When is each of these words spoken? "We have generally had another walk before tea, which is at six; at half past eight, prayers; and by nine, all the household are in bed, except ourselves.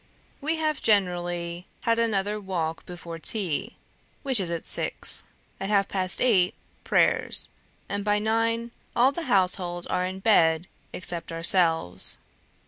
"We 0.41 0.55
have 0.55 0.81
generally 0.81 1.67
had 1.83 1.99
another 1.99 2.39
walk 2.41 2.87
before 2.87 3.19
tea, 3.19 3.75
which 4.23 4.39
is 4.39 4.49
at 4.49 4.65
six; 4.67 5.21
at 5.59 5.69
half 5.69 5.87
past 5.87 6.19
eight, 6.19 6.55
prayers; 6.83 7.49
and 7.87 8.03
by 8.03 8.17
nine, 8.17 8.71
all 8.95 9.11
the 9.11 9.25
household 9.29 9.85
are 9.91 10.07
in 10.07 10.17
bed, 10.19 10.65
except 10.91 11.31
ourselves. 11.31 12.17